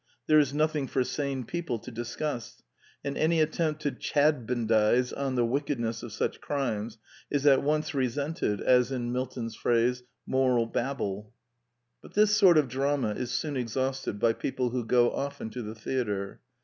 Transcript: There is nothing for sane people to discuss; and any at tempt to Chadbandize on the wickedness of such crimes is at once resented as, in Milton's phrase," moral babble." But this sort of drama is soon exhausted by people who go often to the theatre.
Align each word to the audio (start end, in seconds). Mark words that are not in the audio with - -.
There 0.25 0.39
is 0.39 0.51
nothing 0.51 0.87
for 0.87 1.03
sane 1.03 1.43
people 1.43 1.77
to 1.77 1.91
discuss; 1.91 2.63
and 3.03 3.15
any 3.15 3.39
at 3.39 3.51
tempt 3.51 3.83
to 3.83 3.91
Chadbandize 3.91 5.13
on 5.15 5.35
the 5.35 5.45
wickedness 5.45 6.01
of 6.01 6.11
such 6.11 6.41
crimes 6.41 6.97
is 7.29 7.45
at 7.45 7.61
once 7.61 7.93
resented 7.93 8.61
as, 8.61 8.91
in 8.91 9.11
Milton's 9.11 9.55
phrase," 9.55 10.01
moral 10.35 10.65
babble." 10.65 11.33
But 12.01 12.15
this 12.15 12.35
sort 12.35 12.57
of 12.57 12.67
drama 12.67 13.11
is 13.11 13.29
soon 13.29 13.55
exhausted 13.55 14.17
by 14.19 14.33
people 14.33 14.71
who 14.71 14.85
go 14.87 15.11
often 15.11 15.51
to 15.51 15.61
the 15.61 15.75
theatre. 15.75 16.41